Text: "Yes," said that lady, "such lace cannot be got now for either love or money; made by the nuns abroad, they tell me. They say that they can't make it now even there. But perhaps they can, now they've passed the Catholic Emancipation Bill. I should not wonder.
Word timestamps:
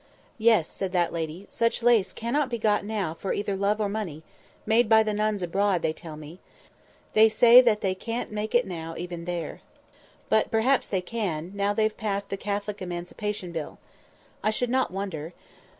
"Yes," 0.39 0.67
said 0.67 0.93
that 0.93 1.13
lady, 1.13 1.45
"such 1.51 1.83
lace 1.83 2.11
cannot 2.11 2.49
be 2.49 2.57
got 2.57 2.83
now 2.83 3.13
for 3.13 3.33
either 3.33 3.55
love 3.55 3.79
or 3.79 3.87
money; 3.87 4.23
made 4.65 4.89
by 4.89 5.03
the 5.03 5.13
nuns 5.13 5.43
abroad, 5.43 5.83
they 5.83 5.93
tell 5.93 6.17
me. 6.17 6.39
They 7.13 7.29
say 7.29 7.61
that 7.61 7.81
they 7.81 7.93
can't 7.93 8.31
make 8.31 8.55
it 8.55 8.65
now 8.65 8.95
even 8.97 9.25
there. 9.25 9.61
But 10.27 10.49
perhaps 10.49 10.87
they 10.87 11.01
can, 11.01 11.51
now 11.53 11.75
they've 11.75 11.95
passed 11.95 12.31
the 12.31 12.37
Catholic 12.37 12.81
Emancipation 12.81 13.51
Bill. 13.51 13.77
I 14.43 14.49
should 14.49 14.71
not 14.71 14.89
wonder. 14.89 15.33